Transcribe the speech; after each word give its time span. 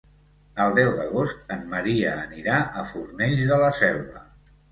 El 0.63 0.71
deu 0.77 0.87
d'agost 0.99 1.51
en 1.57 1.67
Maria 1.73 2.15
anirà 2.23 2.57
a 2.81 2.85
Fornells 2.93 3.43
de 3.51 3.59
la 3.65 3.71
Selva. 3.83 4.27